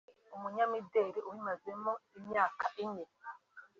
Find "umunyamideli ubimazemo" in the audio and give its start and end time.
0.37-1.91